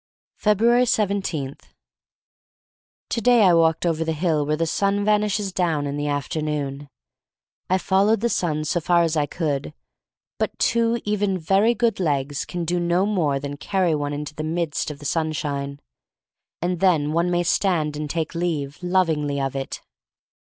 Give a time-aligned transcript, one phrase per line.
[0.41, 1.59] jfebtuatp 17*
[3.09, 6.89] TO DAY I walked over the hill where the sun vanishes down in the afternoon.
[7.69, 9.75] I followed the sun so far as I could,
[10.39, 14.43] but two even very good legs can do no more than carry one into the
[14.43, 15.79] midst of the sunshine—
[16.63, 19.83] and then one may stand and take leave, lovingly, of it.